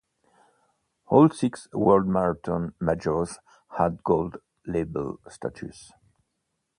[1.05, 3.37] All six World Marathon Majors
[3.77, 5.91] had Gold Label status.